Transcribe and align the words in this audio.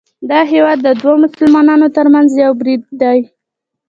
دا 0.29 0.39
هیواد 0.51 0.79
د 0.83 0.87
دوو 1.01 1.13
مسلمانانو 1.25 1.87
ترمنځ 1.97 2.29
یو 2.43 2.51
برید 2.61 2.81
دی 3.01 3.19